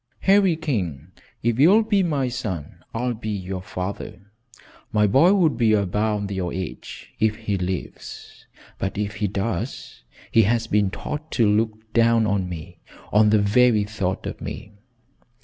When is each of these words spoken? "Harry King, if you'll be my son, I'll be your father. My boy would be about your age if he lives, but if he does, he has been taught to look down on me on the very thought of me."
"Harry 0.21 0.55
King, 0.55 1.11
if 1.43 1.59
you'll 1.59 1.83
be 1.83 2.01
my 2.01 2.27
son, 2.27 2.79
I'll 2.91 3.13
be 3.13 3.29
your 3.29 3.61
father. 3.61 4.19
My 4.91 5.05
boy 5.05 5.31
would 5.35 5.57
be 5.57 5.73
about 5.73 6.31
your 6.31 6.51
age 6.51 7.13
if 7.19 7.35
he 7.35 7.55
lives, 7.55 8.47
but 8.79 8.97
if 8.97 9.17
he 9.17 9.27
does, 9.27 10.01
he 10.31 10.41
has 10.41 10.65
been 10.65 10.89
taught 10.89 11.29
to 11.33 11.47
look 11.47 11.93
down 11.93 12.25
on 12.25 12.49
me 12.49 12.79
on 13.13 13.29
the 13.29 13.37
very 13.43 13.83
thought 13.83 14.25
of 14.25 14.41
me." 14.41 14.71